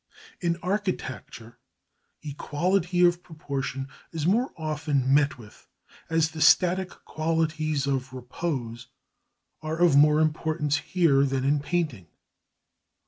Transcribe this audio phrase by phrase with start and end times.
[0.39, 1.59] In architecture
[2.23, 5.67] equality of proportion is more often met with,
[6.09, 8.87] as the static qualities of repose
[9.61, 12.07] are of more importance here than in painting.